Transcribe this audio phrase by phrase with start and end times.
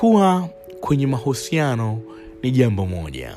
[0.00, 0.48] kuwa
[0.80, 1.98] kwenye mahusiano
[2.42, 3.36] ni jambo moja.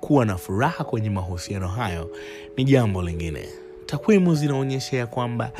[0.00, 2.10] Kuwa na furaha kwenye mahusiano hayo
[2.56, 3.48] ni jambo lingine.
[3.86, 5.52] Takwimu zinaonyesha ya kwamba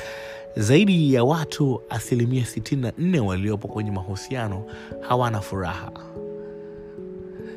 [0.56, 4.64] zaidi ya watu asilimia 64 waliopo kwenye mahusiano
[5.00, 5.92] hawana furaha.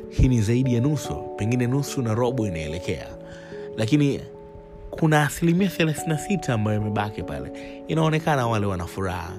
[0.09, 3.07] Hii ni zaidi ya nusu pengine nusu na robo inaelekea.
[3.77, 4.19] Lakini
[4.89, 7.51] kuna asilimia 36 ambayo imebaki pale.
[7.87, 9.37] Inaonekana wale wana furaha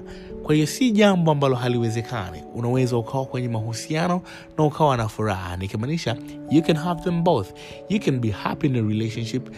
[0.49, 2.43] kwa hiyo si jambo ambalo haliwezekani.
[2.55, 4.21] Unaweza ukawa kwenye mahusiano
[4.57, 5.57] na ukawa na furaha.
[5.57, 6.15] Nikimaanisha
[6.51, 7.47] you can have them both.
[7.89, 9.49] You can be happy in a relationship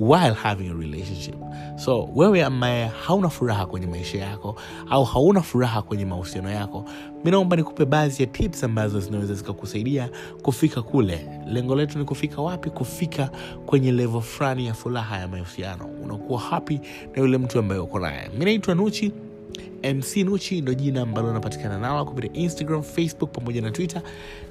[0.00, 1.34] while having a relationship.
[1.76, 4.56] So wewe ambaye hauna furaha kwenye maisha yako
[4.88, 6.84] au hauna furaha kwenye mahusiano yako
[7.24, 10.10] mi naomba nikupe baadhi ya tips ambazo zinaweza zikakusaidia
[10.42, 11.26] kufika kule.
[11.46, 12.70] Lengo letu ni kufika wapi?
[12.70, 13.30] Kufika
[13.66, 15.86] kwenye levo fulani ya furaha ya mahusiano.
[16.04, 16.80] Unakuwa happy
[17.16, 18.30] na yule mtu ambaye uko naye.
[18.38, 19.12] Mi naitwa nuchi
[19.82, 24.02] mc nuchi ndo jina ambalo napatikana nalo kupitia instagram facebook pamoja na twitter.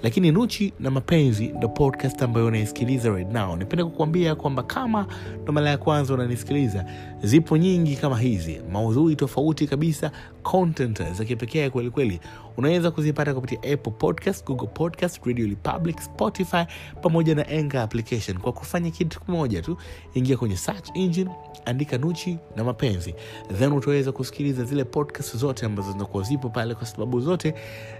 [0.03, 3.55] Lakini nuchi na mapenzi ndo podcast ambayo unaisikiliza right now.
[3.55, 5.07] Nipende kukuambia kwamba kama
[5.43, 6.85] ndo mara ya kwanza unanisikiliza
[7.23, 8.61] zipo nyingi kama hizi.
[8.71, 10.11] Maudhui tofauti kabisa
[10.43, 12.19] content za kipekee kwelikweli
[12.57, 16.63] unaweza kuzipata kupitia apple podcast google podcast radio republic spotify
[17.01, 18.37] pamoja na enga application.
[18.37, 19.77] Kwa kufanya kitu kimoja tu
[20.13, 21.29] ingia kwenye search engine
[21.65, 23.15] andika nuchi na mapenzi.
[23.59, 27.53] Then utaweza kusikiliza zile podcast zote ambazo zinakuwa zipo pale kwa sababu zote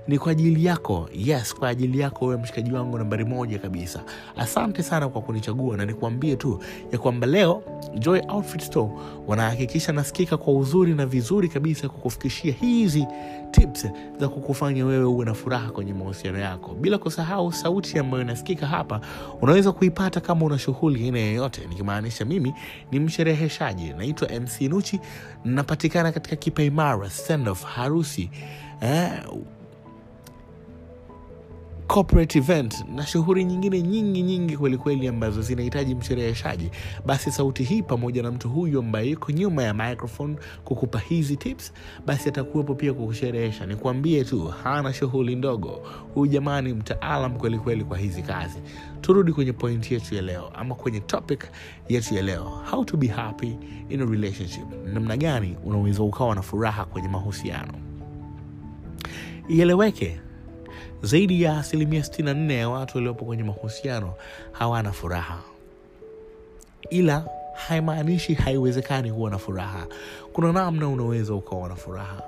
[0.08, 1.10] ni kwa ajili yako.
[1.14, 4.04] Yes kwa ajili yako wewe mshikaji wangu nambari moja kabisa.
[4.38, 6.60] Asante sana kwa kunichagua na nikuambie tu
[6.92, 7.64] ya kwamba leo
[8.00, 8.90] joy outfit store
[9.28, 13.08] wanahakikisha nasikika kwa uzuri na vizuri kabisa kukufikishia hizi
[13.52, 13.88] tips
[14.20, 16.74] za kukufanya wewe uwe na furaha kwenye mahusiano yako.
[16.76, 19.02] Bila kusahau sauti ambayo inasikika hapa
[19.42, 21.62] unaweza kuipata kama una shughuli aina yoyote.
[21.70, 22.54] Nikimaanisha mimi
[22.92, 23.94] ni mshereheshaji.
[23.98, 25.00] Naitwa mc nuchi
[25.46, 28.30] napatikana katika kipaimara sendoff harusi
[28.82, 29.24] eh,
[31.90, 36.72] corporate event na shughuli nyingine nyingi nyingi kwelikweli ambazo zinahitaji mshereheshaji
[37.06, 41.74] basi sauti hii pamoja na mtu huyu ambaye yuko nyuma ya microphone kukupa hizi tips
[42.06, 43.66] basi atakuwepo pia kukusherehesha.
[43.66, 45.88] Nikuambie tu hana shughuli ndogo.
[46.14, 48.60] Huyu jamani mtaalam kwelikweli kwa hizi kazi.
[49.02, 51.48] Turudi kwenye point yetu ya leo ama kwenye topic
[51.88, 52.44] yetu ya leo.
[52.72, 53.58] How to be happy
[53.90, 54.66] in a relationship.
[54.94, 57.74] Namna gani unaweza ukawa na furaha kwenye mahusiano?
[59.50, 60.20] Ieleweke
[61.04, 64.14] zaidi ya asilimia 64 ya watu waliopo kwenye mahusiano
[64.52, 65.40] hawana furaha.
[66.90, 69.88] Ila haimaanishi haiwezekani kuwa na furaha.
[70.34, 72.22] Kuna namna unaweza ukawa na furaha.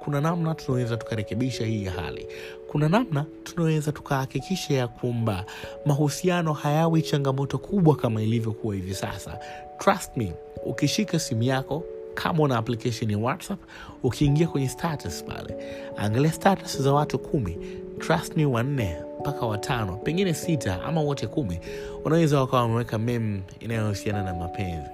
[0.00, 2.26] Kuna namna tunaweza tukarekebisha hii hali.
[2.70, 5.44] Kuna namna tunaweza tukahakikisha ya kwamba
[5.86, 9.38] mahusiano hayawi changamoto kubwa kama ilivyokuwa hivi sasa.
[9.78, 10.32] Trust me
[10.66, 11.84] ukishika simu yako
[12.14, 13.58] kama una application ya whatsapp
[14.02, 15.54] ukiingia kwenye status pale
[15.96, 17.58] angalia status za watu kumi
[17.98, 21.60] trust wanne mpaka watano pengine sita ama wote kumi
[22.04, 24.90] unaweza wakawa wameweka mem inayohusiana na mapenzi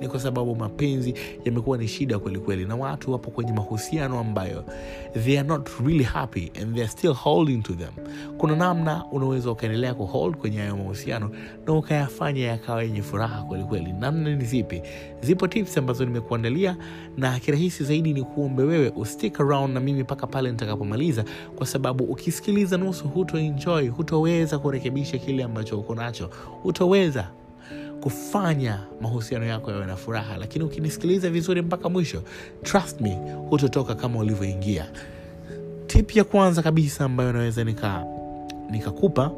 [0.00, 1.14] ni kwa sababu mapenzi
[1.44, 4.64] yamekuwa ni shida kwelikweli na watu wapo kwenye mahusiano ambayo
[5.24, 7.92] they are not really happy and they are still holding to them.
[8.38, 11.30] Kuna namna unaweza ukaendelea kuhold kwenye hayo mahusiano
[11.66, 14.82] na ukayafanya yakawa yenye furaha kwelikweli namna ni zipi?
[15.20, 16.76] Zipo tips ambazo nimekuandalia
[17.16, 21.24] na kirahisi zaidi ni kuombe wewe ustick around na mimi mpaka pale nitakapomaliza
[21.56, 26.30] kwa sababu ukisikiliza nusu hutoenjoy hutoweza kurekebisha kile ambacho uko nacho.
[26.62, 27.30] Hutoweza
[28.00, 30.36] kufanya mahusiano yako yawe na furaha.
[30.36, 32.22] Lakini ukinisikiliza vizuri mpaka mwisho
[32.62, 33.18] trust me
[33.48, 34.86] hutotoka kama ulivyoingia.
[35.86, 38.04] Tip ya kwanza kabisa ambayo naweza nika
[38.70, 39.30] nikakupa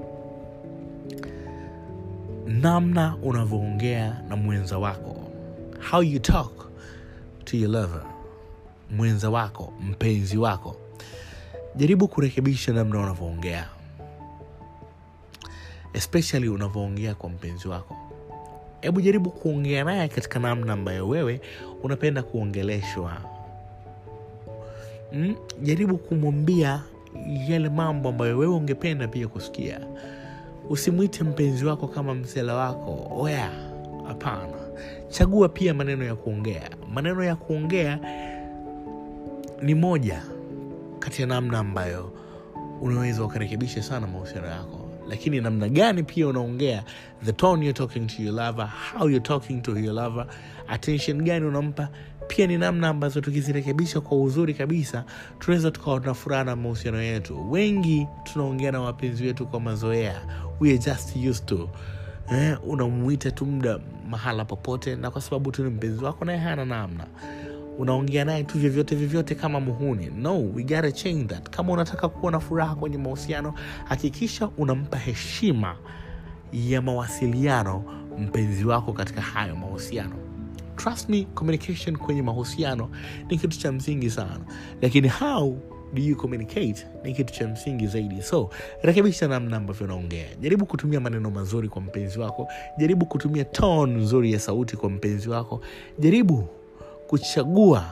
[2.46, 5.16] namna unavyoongea na mwenza wako.
[5.90, 6.68] How you talk
[7.44, 8.02] to your lover.
[8.90, 10.76] Mwenza wako mpenzi wako.
[11.76, 13.68] Jaribu kurekebisha namna unavyoongea.
[15.92, 17.96] Especially unavyoongea kwa mpenzi wako
[18.80, 21.40] hebu jaribu kuongea naye katika namna ambayo wewe
[21.82, 23.12] unapenda kuongeleshwa.
[25.12, 25.34] Mm?
[25.62, 26.82] jaribu kumwambia
[27.48, 29.80] yale mambo ambayo wewe ungependa pia kusikia.
[30.68, 33.08] Usimwite mpenzi wako kama msela wako.
[33.20, 33.50] Oya
[34.06, 34.58] hapana.
[35.08, 36.70] Chagua pia maneno ya kuongea.
[36.94, 37.98] Maneno ya kuongea
[39.62, 40.22] ni moja
[40.98, 42.12] kati ya namna ambayo
[42.80, 46.84] unaweza ukarekebisha sana mahusiano yako lakini namna gani pia unaongea
[47.24, 50.26] the tone you're talking to your lover how you're talking to your lover
[50.68, 51.88] attention gani unampa
[52.26, 55.04] pia ni namna ambazo tukizirekebisha kwa uzuri kabisa
[55.38, 57.50] tunaweza tukawa tuna furaha na mahusiano yetu.
[57.50, 60.20] Wengi tunaongea na wapenzi wetu kwa mazoea.
[60.60, 61.68] We just used to
[62.32, 63.78] eh, unamwita tu muda
[64.10, 67.06] mahala popote na kwa sababu tu ni mpenzi wako naye hana namna
[67.78, 70.06] unaongea naye tu vyovyote vyovyote kama muhuni.
[70.16, 71.50] No we gotta change that.
[71.50, 73.54] Kama unataka kuwa na furaha kwenye mahusiano
[73.84, 75.76] hakikisha unampa heshima
[76.52, 77.84] ya mawasiliano
[78.18, 80.16] mpenzi wako katika hayo mahusiano.
[80.76, 82.90] Trust me communication kwenye mahusiano
[83.30, 84.40] ni kitu cha msingi sana.
[84.82, 85.56] Lakini how
[85.94, 88.22] do you communicate ni kitu cha msingi zaidi.
[88.22, 88.50] So
[88.82, 90.26] rekebisha namna ambavyo unaongea.
[90.40, 92.48] Jaribu kutumia maneno mazuri kwa mpenzi wako.
[92.78, 95.60] Jaribu kutumia ton nzuri ya sauti kwa mpenzi wako.
[95.98, 96.48] Jaribu
[97.08, 97.84] kuchagua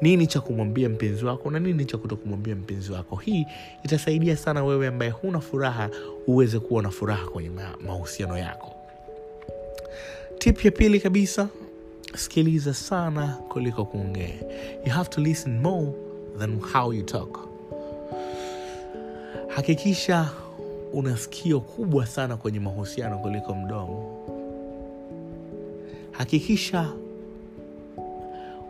[0.00, 3.16] nini cha kumwambia mpenzi wako na nini cha kuto kumwambia mpenzi wako.
[3.16, 3.46] Hii
[3.84, 5.90] itasaidia sana wewe ambaye huna furaha
[6.26, 7.50] uweze kuwa na furaha kwenye
[7.86, 8.72] mahusiano yako.
[10.38, 11.48] Tip ya pili kabisa
[12.14, 14.34] sikiliza sana kuliko kuongea.
[14.86, 15.92] You have to listen more
[16.38, 17.38] than how you talk.
[19.48, 20.28] Hakikisha
[20.92, 24.12] una sikio kubwa sana kwenye mahusiano kuliko mdomo.
[26.10, 26.92] Hakikisha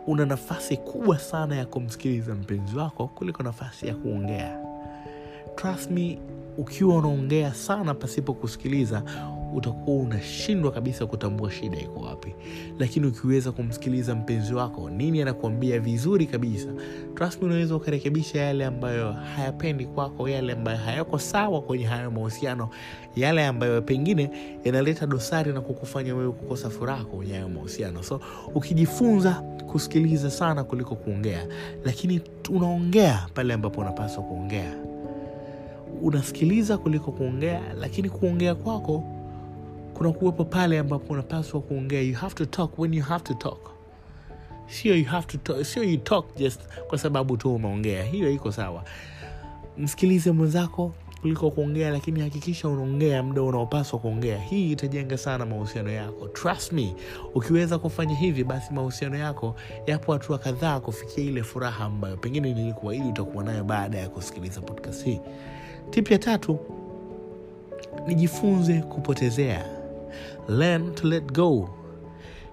[0.07, 4.57] una nafasi kubwa sana ya kumsikiliza mpenzi wako kuliko nafasi ya kuongea.
[5.55, 6.19] Trust me
[6.57, 9.03] ukiwa unaongea sana pasipo kusikiliza
[9.57, 12.35] utakuwa unashindwa kabisa kutambua shida iko wapi.
[12.79, 16.67] Lakini ukiweza kumsikiliza mpenzi wako nini anakuambia vizuri kabisa
[17.15, 22.69] trust me unaweza ukarekebisha yale ambayo hayapendi kwako yale ambayo hayako sawa kwenye hayo mahusiano
[23.15, 24.29] yale ambayo pengine
[24.63, 28.03] yanaleta dosari na kukufanya wewe kukosa furaha kwenye hayo mahusiano.
[28.03, 28.21] So
[28.55, 29.33] ukijifunza
[29.71, 31.47] kusikiliza sana kuliko kuongea
[31.85, 34.73] lakini unaongea pale ambapo unapaswa kuongea.
[36.01, 39.03] Unasikiliza kuliko kuongea lakini kuongea kwako
[39.97, 42.01] kuna kuwepo pale ambapo unapaswa kuongea.
[42.01, 43.69] You have to talk when you have to talk.
[44.67, 48.03] Sio you have to talk, sio you talk just kwa sababu tu umeongea.
[48.03, 48.83] Hiyo iko sawa.
[49.77, 50.91] Msikilize mwenzako
[51.21, 54.37] kuliko kuongea lakini hakikisha unaongea muda unaopaswa kuongea.
[54.39, 56.27] Hii itajenga sana mahusiano yako.
[56.27, 56.95] Trust me
[57.35, 59.55] ukiweza kufanya hivi basi mahusiano yako
[59.87, 64.61] yapo hatua kadhaa kufikia ile furaha ambayo pengine nilikuwa ili utakuwa nayo baada ya kusikiliza
[64.61, 65.19] podcast hii.
[65.89, 66.59] Tip ya tatu
[68.07, 69.76] nijifunze kupotezea
[70.47, 71.69] learn to let go.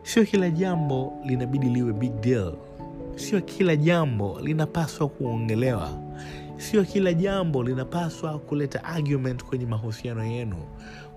[0.03, 2.55] Sio kila jambo linabidi liwe big deal.
[3.17, 5.91] Sio kila jambo linapaswa kuongelewa.
[6.57, 10.57] Sio kila jambo linapaswa kuleta argument kwenye mahusiano yenu.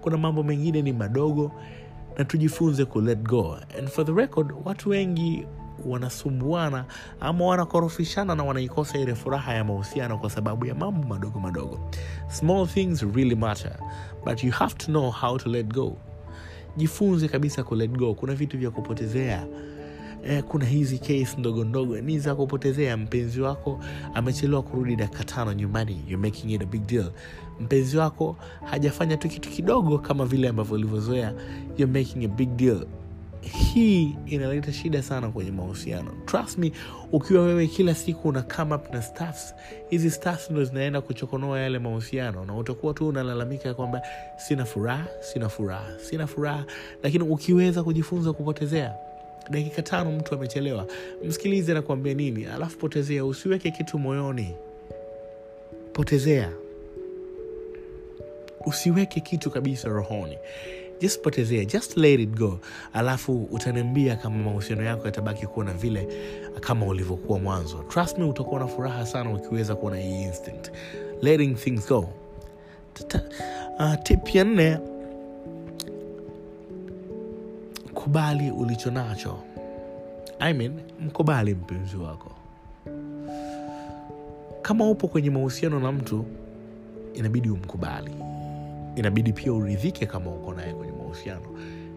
[0.01, 1.51] Kuna mambo mengine ni madogo
[2.17, 3.57] na tujifunze ku let go.
[3.79, 5.45] And for the record watu wengi
[5.85, 6.85] wanasumbuana
[7.19, 11.79] ama wanakorofishana na wanaikosa ile furaha ya mahusiano kwa sababu ya mambo madogo madogo.
[12.29, 13.75] Small things really matter
[14.25, 15.97] but you have to know how to let go
[16.77, 18.13] jifunze kabisa ku let go.
[18.13, 19.47] Kuna vitu vya kupotezea.
[20.25, 22.01] Eh, kuna hizi case ndogo ndogo.
[22.01, 22.97] Ni za kupotezea.
[22.97, 23.79] Mpenzi wako
[24.13, 26.01] amechelewa kurudi dakika tano nyumbani.
[26.07, 27.11] You're making it a big deal.
[27.59, 31.33] Mpenzi wako hajafanya tu kitu kidogo kama vile ambavyo ulivyozoea.
[31.93, 32.85] Making a big deal
[33.41, 36.11] hii inaleta shida sana kwenye mahusiano.
[36.25, 36.71] Trust me
[37.11, 39.55] ukiwa wewe kila siku una come up na staffs
[39.89, 44.01] hizi staffs ndo zinaenda kuchokonoa yale mahusiano na utakuwa tu unalalamika kwamba
[44.37, 46.65] sina furaha sina furaha sina furaha.
[47.03, 48.95] Lakini ukiweza kujifunza kupotezea
[49.49, 50.87] dakika tano mtu amechelewa
[51.25, 54.55] msikilize na kuambia nini alafu potezea usiweke kitu moyoni.
[55.93, 56.51] Potezea.
[58.65, 60.37] Usiweke kitu kabisa rohoni
[61.01, 62.59] just potezea just let it go.
[62.93, 66.07] Alafu utaniambia kama mahusiano yako yatabaki kuwa na vile
[66.59, 67.77] kama ulivyokuwa mwanzo.
[67.89, 70.71] Trust me utakuwa na furaha sana ukiweza kuwa na hii instinct.
[71.21, 72.09] Letting things go.
[73.79, 74.77] Uh, tip ya nne
[77.93, 79.37] kubali ulicho nacho.
[80.39, 82.31] I mean, mkubali mpenzi wako.
[84.61, 86.25] Kama upo kwenye mahusiano na mtu
[87.13, 88.11] inabidi umkubali
[88.97, 91.41] inabidi pia uridhike kama uko naye kwenye mahusiano.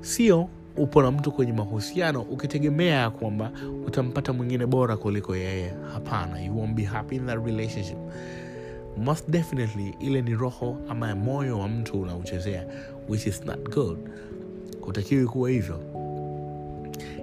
[0.01, 3.51] Sio upo na mtu kwenye mahusiano ukitegemea ya kwamba
[3.87, 5.73] utampata mwingine bora kuliko yeye.
[5.93, 7.99] Hapana you won't be happy in that relationship.
[8.97, 12.67] Most definitely ile ni roho ama moyo wa mtu unauchezea
[13.09, 13.99] which is not good.
[14.81, 15.81] Kutakiwi kuwa hivyo.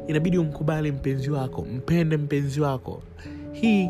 [0.07, 3.01] Inabidi umkubali mpenzi wako mpende mpenzi wako.
[3.51, 3.89] Hii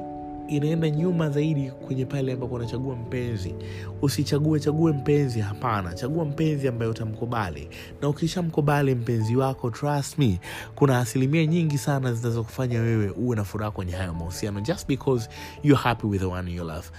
[0.49, 3.55] inaenda nyuma zaidi kwenye pale ambapo unachagua mpenzi.
[4.01, 5.93] Usichague chague mpenzi hapana.
[5.93, 7.69] Chagua mpenzi ambaye utamkubali.
[8.01, 10.39] Na ukishamkubali mpenzi wako trust me
[10.75, 14.61] kuna asilimia nyingi sana zinazokufanya wewe uwe na furaha kwenye hayo mahusiano.
[14.61, 15.29] Just because
[15.63, 16.89] you're happy with the one you love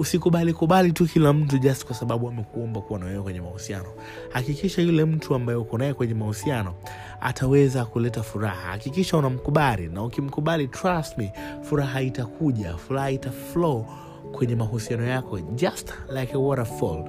[0.00, 3.88] usikubali kubali tu kila mtu just kwa sababu amekuomba kuwa na wewe kwenye mahusiano.
[4.32, 6.74] Hakikisha yule mtu ambaye uko naye kwenye mahusiano
[7.20, 8.70] ataweza kuleta furaha.
[8.70, 13.86] Hakikisha unamkubali na ukimkubali trust me furaha itakuja furaha ita flow
[14.32, 17.04] kwenye mahusiano yako just like a waterfall.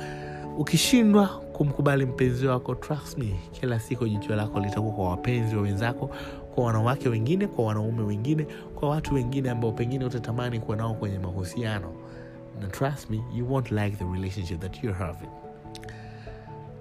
[0.57, 6.09] Ukishindwa kumkubali mpenzi wako trust me kila siku jicho lako litakuwa kwa wapenzi wa wenzako
[6.55, 11.19] kwa wanawake wengine kwa wanaume wengine kwa watu wengine ambao pengine utatamani kuwa nao kwenye
[11.19, 12.00] mahusiano
[12.59, 15.29] na trust me you won't like the relationship that you're having.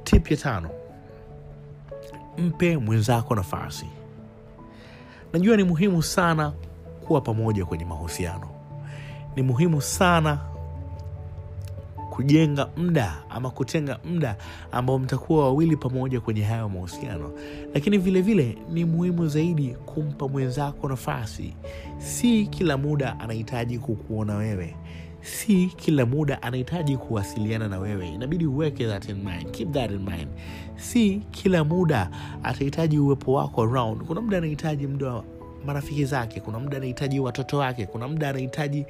[0.04, 0.70] Tip ya tano
[2.38, 3.86] mpe mwenzako nafasi.
[5.32, 6.52] Najua ni muhimu sana
[7.06, 8.48] kuwa pamoja kwenye mahusiano.
[9.36, 10.38] Ni muhimu sana
[12.10, 14.36] kujenga muda ama kutenga muda
[14.72, 17.30] ambao mtakuwa wawili pamoja kwenye hayo mahusiano.
[17.74, 21.54] Lakini vile vile ni muhimu zaidi kumpa mwenzako nafasi.
[21.98, 24.76] Si kila muda anahitaji kukuona wewe
[25.22, 29.50] si kila muda anahitaji kuwasiliana na wewe inabidi uweke that in mind.
[29.50, 30.28] Keep that in mind.
[30.76, 32.10] Si kila muda
[32.42, 34.02] atahitaji uwepo wako around.
[34.02, 35.24] Kuna muda anahitaji muda wa
[35.66, 38.86] marafiki zake kuna muda anahitaji watoto wake kuna muda anahitaji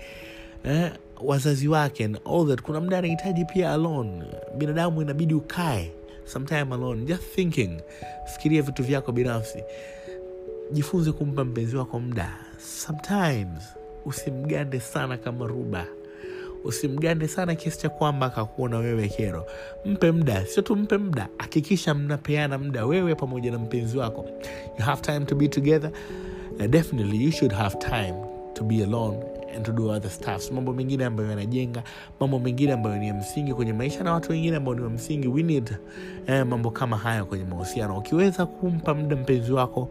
[0.65, 2.63] eh, wazazi wake and all that.
[2.63, 4.23] Kuna muda anahitaji pia alone.
[4.59, 5.93] Binadamu inabidi ukae
[6.25, 7.05] sometime alone.
[7.05, 7.71] Just thinking.
[8.33, 9.59] Fikiria vitu vyako binafsi.
[10.73, 12.37] Jifunze kumpa mpenzi wako muda.
[12.59, 15.87] Sometimes usimgande sana kama ruba
[16.65, 19.47] usimgande sana kiasi cha kwamba akakuona wewe kero
[19.85, 24.27] mpe mda, sio tu mpe mda, hakikisha mnapeana mda, wewe pamoja na mpenzi wako.
[24.79, 25.91] You have time to be together?
[26.61, 28.15] Uh, definitely you should have time
[28.55, 29.17] to be alone
[29.57, 31.83] and to do other stuffs mambo mengine ambayo yanajenga
[32.21, 35.29] mambo mengine ambayo ni ya msingi kwenye maisha na watu wengine ambao ni wa msingi
[35.29, 35.77] we need
[36.27, 37.99] eh, mambo kama haya kwenye mahusiano.
[37.99, 39.89] Ukiweza kumpa muda mpenzi wako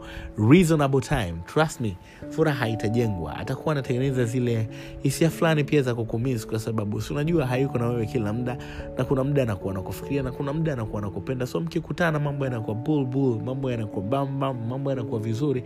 [0.50, 1.98] reasonable time trust me
[2.30, 3.38] furaha itajengwa.
[3.38, 4.70] Atakuwa anatengeneza zile
[5.04, 8.58] hisia fulani pia za kukumis kwa sababu si unajua hayuko na wewe kila muda
[8.98, 13.42] na kuna muda anakuwa nakufikiria na kuna muda anakuwa nakupenda so mkikutana mambo yanakuwa bulbul
[13.44, 15.64] mambo yanakuwa bambam mambo yanakuwa vizuri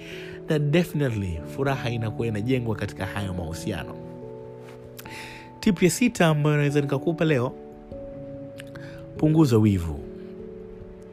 [0.49, 3.82] na definitely furaha inakuwa inajengwa katika hayo mahusiano
[5.63, 7.51] tip ya sita ambayo naweza nikakupa leo
[9.17, 9.99] punguza wivu.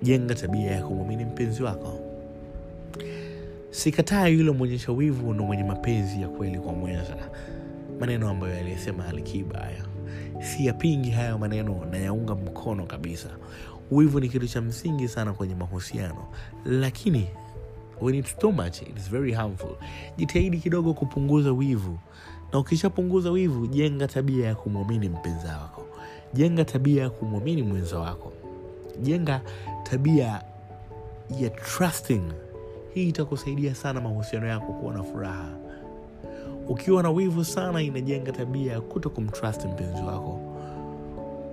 [0.02, 2.00] Jenga tabia ya kumwamini mpenzi wako.
[3.70, 7.16] Sikataa yule mwonyesha wivu na mwenye mapenzi ya kweli kwa mwenza.
[8.00, 9.84] Maneno ambayo aliyesema alikiba haya
[10.40, 13.28] siyapingi hayo maneno nayaunga mkono kabisa.
[13.90, 16.26] Wivu ni kitu cha msingi sana kwenye mahusiano.
[16.64, 17.26] Lakini
[18.00, 19.76] when it's too much it's very harmful.
[20.16, 21.98] Jitahidi kidogo kupunguza wivu
[22.52, 25.82] na ukishapunguza wivu jenga tabia ya kumwamini mpenza wako.
[26.34, 28.32] Jenga tabia ya kumwamini mwenza wako.
[29.02, 29.40] Jenga
[29.82, 30.42] tabia
[31.40, 32.22] ya trusting.
[32.94, 35.48] Hii itakusaidia sana mahusiano yako kuwa na furaha.
[36.68, 40.40] Ukiwa na wivu sana inajenga tabia ya kuto kumtrust mpenzi wako.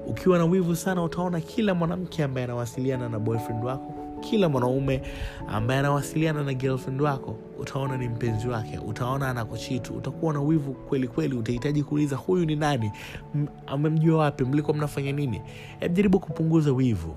[0.07, 5.01] Ukiwa na wivu sana utaona kila mwanamke ambaye anawasiliana na boyfriend wako kila mwanaume
[5.47, 11.07] ambaye anawasiliana na girlfriend wako utaona ni mpenzi wake utaona anakuchitu utakuwa na wivu kweli
[11.07, 12.91] kweli utahitaji kuuliza huyu ni nani?
[13.67, 14.43] Amemjua wapi?
[14.43, 15.41] Mlikuwa mnafanya nini?
[15.79, 17.15] Hebu jaribu kupunguza wivu.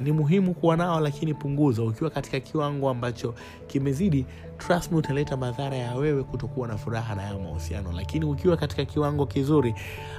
[0.00, 1.82] Ni muhimu kuwa nao lakini punguza.
[1.82, 3.34] Ukiwa katika kiwango ambacho
[3.66, 4.26] kimezidi
[4.58, 7.92] trust utaleta madhara ya wewe kutokuwa na furaha na hayo mahusiano.
[7.92, 9.74] Lakini ukiwa katika kiwango kizuri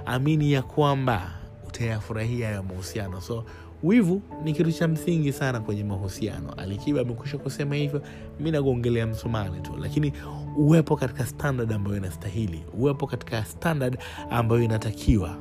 [0.06, 1.32] amini ya kwamba
[1.68, 3.22] utayafurahia hayo mahusiano.
[3.22, 3.44] So
[3.84, 6.54] wivu ni kitu cha msingi sana kwenye mahusiano.
[6.54, 8.02] Alikiba amekwisha kusema hivyo
[8.40, 9.72] mi nagongelea msumali tu.
[9.82, 10.14] Lakini
[10.58, 13.98] uwepo katika standard ambayo inastahili uwepo katika standard
[14.30, 15.38] ambayo inatakiwa.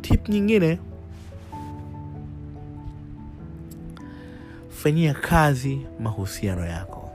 [0.00, 0.78] Tip nyingine
[4.68, 7.10] fanyia kazi mahusiano yako.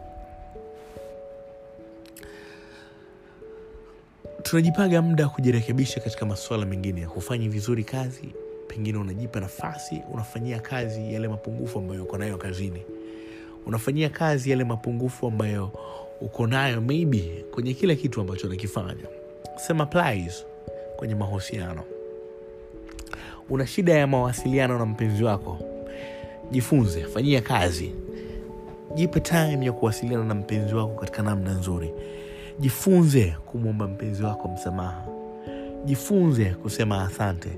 [4.44, 7.06] Tunajipaga muda wa kujirekebisha katika masuala mengine.
[7.06, 8.34] Hufanyi vizuri kazi
[8.74, 12.82] pengine unajipa nafasi unafanyia kazi yale mapungufu ambayo uko nayo kazini.
[13.66, 15.72] Unafanyia kazi yale mapungufu ambayo
[16.22, 19.06] uko nayo maybe kwenye kile kitu ambacho unakifanya.
[19.56, 20.46] Sema applies
[20.96, 21.84] kwenye mahusiano.
[23.50, 25.60] Una shida ya mawasiliano na mpenzi wako.
[26.52, 27.92] Jifunze fanyia kazi.
[28.96, 31.92] Jipe time ya kuwasiliana na mpenzi wako katika namna nzuri.
[32.60, 35.13] Jifunze kumwomba mpenzi wako msamaha
[35.86, 37.50] jifunze kusema asante.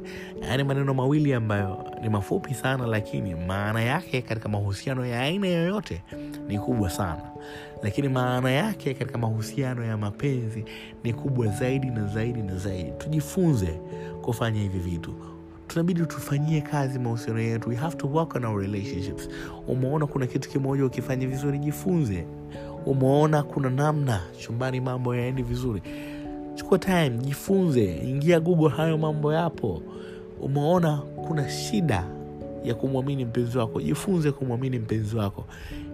[0.42, 6.02] Yaani maneno mawili ambayo ni mafupi sana lakini maana yake katika mahusiano ya aina yoyote
[6.48, 7.22] ni kubwa sana.
[7.84, 10.66] Lakini maana yake katika mahusiano ya mapenzi
[11.04, 12.92] ni kubwa zaidi na zaidi na zaidi.
[12.98, 13.80] Tujifunze
[14.22, 15.14] kufanya hivi vitu.
[15.68, 17.70] Tunabidi tufanyie kazi mahusiano yetu.
[17.70, 19.30] We have to work on our relationships.
[19.68, 22.26] Umeona kuna kitu kimoja ukifanya vizuri jifunze.
[22.86, 25.82] Umeona kuna namna chumbani mambo yaendi vizuri
[26.56, 29.82] chukua time jifunze ingia google hayo mambo yapo.
[30.42, 32.08] Umeona kuna shida
[32.64, 33.82] ya kumwamini mpenzi wako.
[33.82, 35.46] Jifunze kumwamini mpenzi wako.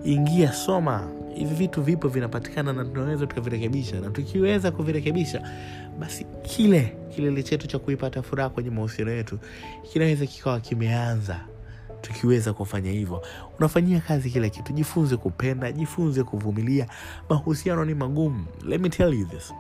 [0.06, 1.08] Ingia soma.
[1.36, 4.00] Hivi vitu vipo vinapatikana na tunaweza tukavirekebisha.
[4.00, 5.42] Na tukiweza kuvirekebisha
[6.00, 9.40] basi kile kilele chetu cha kuipata furaha kwenye mahusiano yetu
[9.94, 11.40] kinaweza kikawa kimeanza
[12.02, 13.22] tukiweza kufanya hivyo.
[13.60, 14.74] Unafanyia kazi kila kitu.
[14.74, 16.88] Jifunze kupenda jifunze kuvumilia.
[17.30, 18.46] Mahusiano ni magumu.
[18.68, 19.54] Let me tell you this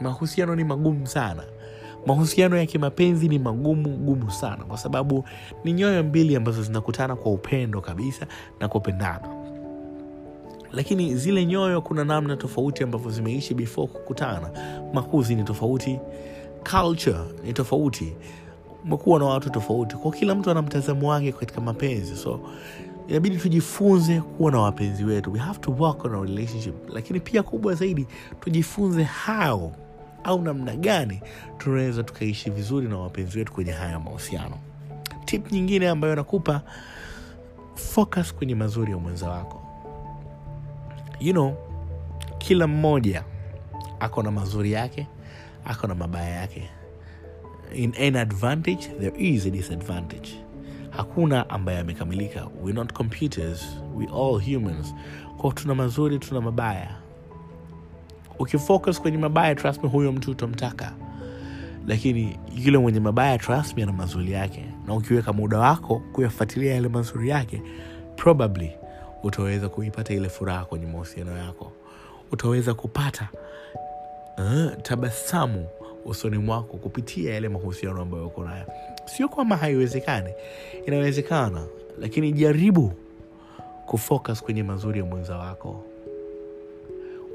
[0.00, 1.42] mahusiano ni magumu sana.
[2.06, 4.64] Mahusiano ya kimapenzi ni magumu gumu sana.
[4.64, 5.24] Kwa sababu
[5.64, 8.26] ni nyoyo mbili ambazo zinakutana kwa upendo kabisa
[8.60, 9.28] na kupendana.
[10.72, 14.50] Lakini zile nyoyo kuna namna tofauti ambavyo zimeishi before kukutana.
[14.94, 15.98] Makuzi ni tofauti
[16.70, 18.12] culture ni tofauti
[18.84, 19.96] umekuwa na watu tofauti.
[19.96, 22.16] Kwa kila mtu ana mtazamo wake katika mapenzi.
[22.16, 22.40] So
[23.08, 25.32] inabidi tujifunze kuwa na wapenzi wetu.
[25.32, 26.74] We have to work on our relationship.
[26.92, 28.06] Lakini pia kubwa zaidi
[28.40, 29.72] tujifunze how
[30.24, 31.20] au namna gani
[31.58, 34.58] tunaweza tukaishi vizuri na wapenzi wetu kwenye haya mahusiano.
[35.24, 36.62] Tip nyingine ambayo nakupa
[37.74, 39.62] focus kwenye mazuri ya mwenza wako.
[41.20, 41.54] You know
[42.38, 43.24] kila mmoja
[44.00, 45.06] ako na mazuri yake
[45.64, 46.70] ako na mabaya yake.
[47.74, 50.30] In an advantage there is a disadvantage.
[50.90, 52.48] Hakuna ambaye amekamilika.
[52.62, 53.62] We not computers.
[53.94, 54.94] We all humans.
[55.36, 56.96] Kwao tuna mazuri tuna mabaya
[58.38, 60.92] ukifocus kwenye mabaya trust me huyo mtu utamtaka.
[61.86, 64.64] Lakini yule mwenye mabaya trust me ana mazuri yake.
[64.86, 67.62] Na ukiweka muda wako kuyafuatilia yale mazuri yake
[68.16, 68.72] probably
[69.22, 71.72] utaweza kuipata ile furaha kwenye mahusiano yako.
[72.32, 73.28] Utaweza kupata
[74.38, 75.66] uh, tabasamu
[76.04, 78.66] usoni mwako kupitia yale mahusiano ambayo uko nayo.
[79.04, 80.30] Sio kwamba haiwezekani.
[80.86, 81.66] Inawezekana.
[82.00, 82.92] Lakini jaribu
[83.86, 85.84] kufocus kwenye mazuri ya mwenza wako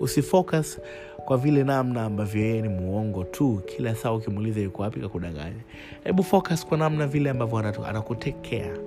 [0.04, 0.80] usifocus
[1.26, 3.62] kwa vile namna ambavyo yeye ni muongo tu.
[3.66, 5.62] Kila saa ukimuuliza yuko wapi kakudanganya
[6.04, 7.58] hebu focus kwa namna vile ambavyo
[7.88, 8.78] anakutekea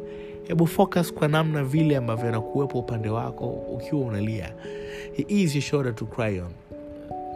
[0.48, 4.52] hebu focus kwa namna vile ambavyo anakuwepo upande wako ukiwa unalia.
[5.12, 6.50] He is your to cry on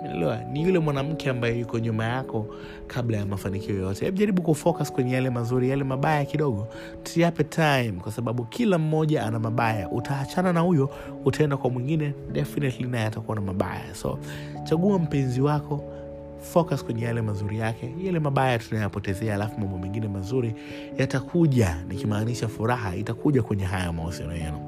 [0.00, 0.37] Umeelewa?
[0.52, 2.47] ni yule mwanamke ambaye yuko nyuma yako
[2.87, 4.04] kabla ya mafanikio yote.
[4.04, 6.69] Hebu jaribu kufocus kwenye yale mazuri yale mabaya kidogo.
[7.02, 9.90] Tuyape time kwa sababu kila mmoja ana mabaya.
[9.90, 10.90] Utaachana na huyo
[11.25, 13.95] utaenda kwa mwingine definitely naye atakuwa na mabaya.
[13.95, 14.19] So
[14.64, 15.85] chagua mpenzi wako
[16.52, 17.95] focus kwenye yale mazuri yake.
[18.04, 20.54] Yale mabaya tunayapotezea alafu mambo mengine mazuri
[20.99, 21.76] yatakuja.
[21.89, 24.60] Nikimaanisha furaha itakuja kwenye haya mahusiano yenu.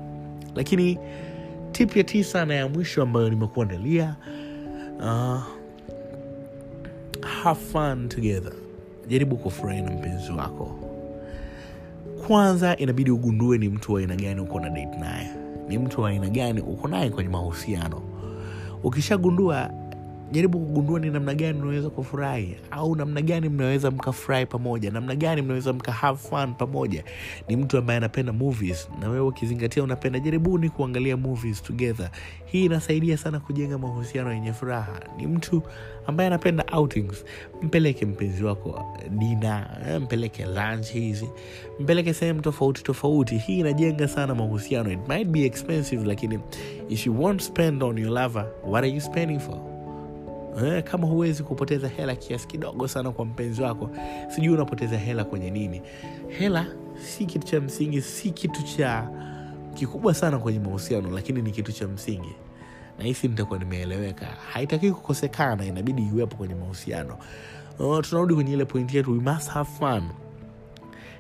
[0.55, 0.99] Lakini
[1.73, 4.17] tip ya tisa na ya mwisho ambayo nimekuandalia
[5.03, 5.41] uh,
[7.43, 8.53] have fun together.
[9.09, 10.79] Jaribu kufurahi na mpenzi wako.
[12.27, 15.31] Kwanza inabidi ugundue ni mtu wa aina gani uko na date naye.
[15.69, 18.03] Ni mtu wa aina gani uko naye kwenye mahusiano.
[18.83, 19.71] Ukishagundua
[20.33, 25.43] jaribu kugundua ni namna gani unaweza kufurahi au namna gani mnaweza mkafurahi pamoja namna gani
[25.43, 27.05] mnaweza mka have fun pamoja.
[27.49, 32.11] Ni mtu ambaye anapenda movies na wewe ukizingatia unapenda jaribuni kuangalia movies together.
[32.45, 35.01] Hii inasaidia sana kujenga mahusiano yenye furaha.
[35.17, 35.63] Ni mtu
[36.07, 37.25] ambaye anapenda outings.
[37.63, 41.29] Mpeleke mpenzi wako dina eh, mpeleke lunch hizi
[41.81, 43.39] mpeleke sehemu tofauti tofauti.
[43.39, 44.93] Hii inajenga sana mahusiano.
[44.93, 46.39] It might be expensive lakini
[46.89, 49.72] if you won't spend on your lover what are you spending for
[50.61, 53.91] Eh, kama huwezi kupoteza hela kiasi kidogo sana kwa mpenzi wako
[54.29, 55.83] sijui unapoteza hela kwenye nini.
[56.29, 56.67] Hela
[57.05, 59.09] si kitu cha msingi si kitu cha
[59.75, 62.35] kikubwa sana kwenye mahusiano lakini ni kitu cha msingi.
[62.99, 64.27] Nahisi nitakuwa nimeeleweka.
[64.27, 67.19] Haitakii kukosekana inabidi iwepo kwenye mahusiano.
[67.79, 70.03] Uh, tunarudi kwenye ile pointi yetu we must have fun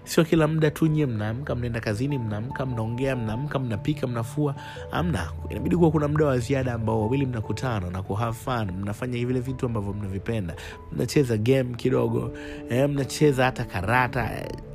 [0.05, 4.55] sio kila muda tu nyie mnaamka mnaenda kazini mnaamka mnaongea mnaamka mnapika mnafua.
[4.93, 8.71] Amna inabidi kuwa kuna muda wa ziada ambao wawili mnakutana na ku fun.
[8.81, 10.55] Mnafanya vile vitu ambavyo mnavipenda.
[10.93, 12.31] Mnacheza game kidogo
[12.71, 14.31] eh, mnacheza hata karata.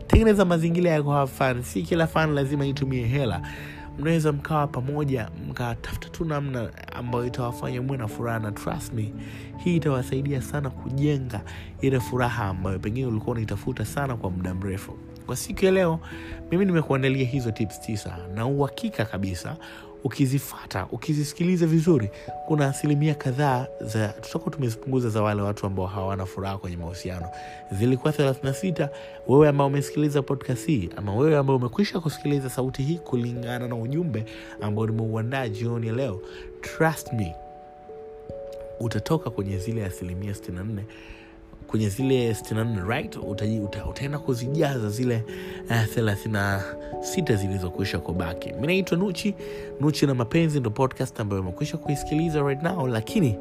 [0.07, 1.63] Tengeneza mazingira ya ku fun.
[1.63, 3.41] Si kila fun lazima itumie hela.
[3.99, 9.13] Mnaweza mkawa pamoja mkatafuta tu namna ambayo itawafanya mwe na furaha na trust me
[9.57, 11.41] hii itawasaidia sana kujenga
[11.81, 14.93] ile furaha ambayo pengine ulikuwa unaitafuta sana kwa muda mrefu
[15.27, 15.99] kwa siku ya leo
[16.51, 19.57] mimi nimekuandalia hizo tips tisa na uhakika kabisa
[20.03, 22.09] ukizifata ukizisikiliza vizuri
[22.47, 27.29] kuna asilimia kadhaa za tutakuwa tumezipunguza za wale watu ambao hawana furaha kwenye mahusiano.
[27.71, 28.89] Zilikuwa 36
[29.27, 34.25] wewe ambao umesikiliza podcast hii ama wewe ambao umekwisha kusikiliza sauti hii kulingana na ujumbe
[34.61, 36.21] ambao nimeuandaa jioni ya leo
[36.61, 37.35] trust me
[38.79, 40.81] utatoka kwenye zile asilimia 64
[41.67, 43.17] kwenye zile 64 right?
[43.89, 45.23] Utaenda kuzijaza zile
[45.69, 48.53] uh, 36 zilizokwisha kubaki.
[48.53, 49.35] Mi naitwa nuchi.
[49.81, 53.35] Nuchi na mapenzi ndo podcast ambayo umekwisha kuisikiliza right now lakini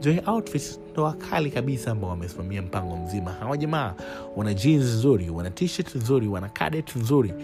[0.00, 3.32] Joy Outfits ndo wakali kabisa ambao wamesimamia mpango mzima.
[3.32, 3.94] Hawa jamaa
[4.36, 7.34] wana jeans nzuri wana t-shirt nzuri wana cadet nzuri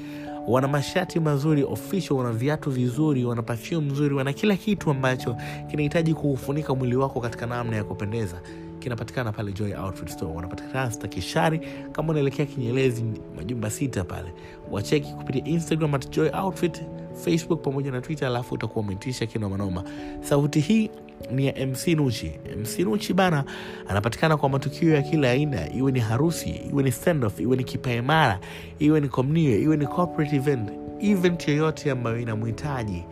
[0.48, 5.36] wana mashati mazuri official wana viatu vizuri wana perfume nzuri wana kila kitu ambacho
[5.70, 8.40] kinahitaji kuufunika mwili wako katika namna ya kupendeza
[8.80, 10.32] kinapatikana pale joy outfit store.
[10.32, 11.60] Wanapatikana stakishari
[11.92, 13.04] kama unaelekea kinyelezi
[13.36, 14.32] majumba sita pale.
[14.70, 16.82] Wacheki kupitia instagram at joy outfit
[17.24, 19.84] facebook pamoja na twitter alafu utakuwa umetisha kinomanoma
[20.20, 20.90] sauti hii
[21.32, 23.44] ni ya mc nuchi mc nuchi bana
[23.88, 25.72] anapatikana kwa matukio ya kila aina.
[25.74, 28.40] Iwe ni harusi iwe ni standoff iwe ni kipaimara
[28.78, 33.04] iwe ni komnio iwe ni corporate event event yoyote ambayo inamhitaji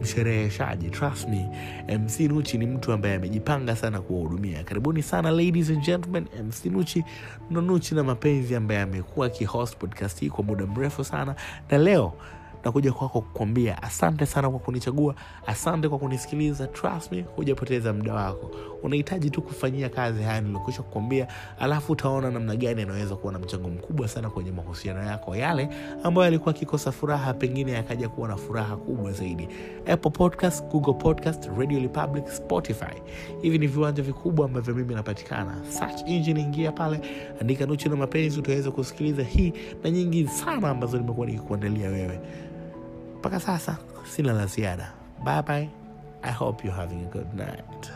[0.00, 1.48] mshereheshaji trust me
[1.98, 4.64] mc nuchi ni mtu ambaye amejipanga sana kuwahudumia.
[4.64, 7.04] Karibuni sana ladies and gentlemen mc nuchi
[7.50, 11.34] ndo nuchi na mapenzi ambaye amekuwa akihost podcast hii kwa muda mrefu sana.
[11.70, 12.12] Na leo
[12.66, 15.14] nakuja kwako kukwambia asante sana kwa kunichagua
[15.46, 16.66] asante kwa kunisikiliza.
[16.66, 18.50] Trust me hujapoteza muda wako.
[18.82, 21.26] Unahitaji tu kufanyia kazi haya nilokwisha kukwambia
[21.60, 25.36] alafu utaona namna gani anaweza kuwa na mchango mkubwa sana kwenye mahusiano yako.
[25.36, 25.68] Yale
[26.02, 29.48] ambayo alikuwa akikosa furaha pengine akaja kuwa na furaha kubwa zaidi.
[29.86, 33.02] Apple podcast google podcast radio republic spotify.
[33.42, 35.62] Hivi ni viwanja vikubwa ambavyo mimi napatikana.
[35.70, 37.00] Search engine ingia pale
[37.40, 39.52] andika nuchi na mapenzi utaweza kusikiliza hii
[39.84, 42.20] na nyingi sana ambazo nimekuwa nikikuandalia wewe
[43.26, 43.76] mpaka sasa.
[44.06, 44.92] Sina la ziada
[45.24, 45.68] bye bye
[46.22, 47.90] i hope you're having a good night